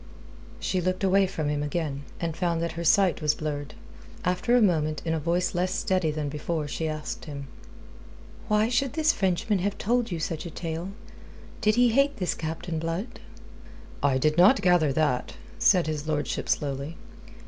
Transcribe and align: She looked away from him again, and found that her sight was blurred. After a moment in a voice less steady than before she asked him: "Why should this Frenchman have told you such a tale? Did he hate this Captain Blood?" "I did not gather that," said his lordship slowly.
She 0.59 0.81
looked 0.81 1.03
away 1.03 1.27
from 1.27 1.47
him 1.47 1.61
again, 1.61 2.05
and 2.19 2.35
found 2.35 2.59
that 2.59 2.71
her 2.71 2.83
sight 2.83 3.21
was 3.21 3.35
blurred. 3.35 3.75
After 4.25 4.55
a 4.57 4.59
moment 4.59 5.03
in 5.05 5.13
a 5.13 5.19
voice 5.19 5.53
less 5.53 5.75
steady 5.75 6.09
than 6.09 6.27
before 6.27 6.67
she 6.67 6.87
asked 6.87 7.25
him: 7.25 7.45
"Why 8.47 8.67
should 8.67 8.93
this 8.93 9.13
Frenchman 9.13 9.59
have 9.59 9.77
told 9.77 10.09
you 10.09 10.19
such 10.19 10.47
a 10.47 10.49
tale? 10.49 10.89
Did 11.61 11.75
he 11.75 11.89
hate 11.89 12.17
this 12.17 12.33
Captain 12.33 12.79
Blood?" 12.79 13.19
"I 14.01 14.17
did 14.17 14.39
not 14.39 14.63
gather 14.63 14.91
that," 14.91 15.33
said 15.59 15.85
his 15.85 16.07
lordship 16.07 16.49
slowly. 16.49 16.97